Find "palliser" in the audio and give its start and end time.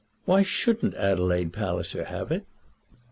1.53-2.05